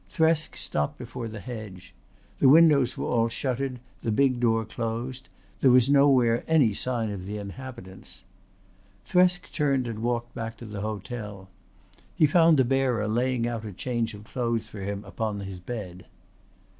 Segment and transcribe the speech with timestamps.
[0.09, 1.93] Thresk stopped before the hedge.
[2.39, 7.27] The windows were all shuttered, the big door closed: there was nowhere any sign of
[7.27, 8.23] the inhabitants.
[9.05, 11.49] Thresk turned and walked back to the hotel.
[12.15, 16.07] He found the bearer laying out a change of clothes for him upon his bed.